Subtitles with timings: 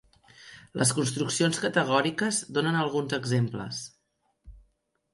[0.81, 3.87] Les construccions categòriques donen alguns exemples.